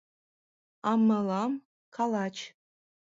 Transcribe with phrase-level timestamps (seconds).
[0.89, 1.53] А мылам—
[1.95, 2.35] калач».